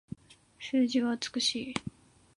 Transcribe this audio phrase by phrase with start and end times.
[0.59, 1.73] 数字は美しい